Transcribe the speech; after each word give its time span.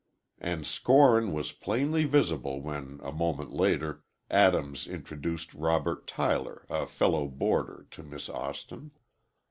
And 0.39 0.65
scorn 0.65 1.31
was 1.31 1.51
plainly 1.51 2.05
visible 2.05 2.59
when, 2.59 2.99
a 3.03 3.11
moment 3.11 3.53
later, 3.53 4.03
Adams 4.31 4.87
introduced 4.87 5.53
Robert 5.53 6.07
Tyler, 6.07 6.65
a 6.71 6.87
fellow 6.87 7.27
boarder, 7.27 7.85
to 7.91 8.01
Miss 8.01 8.27
Austin. 8.27 8.93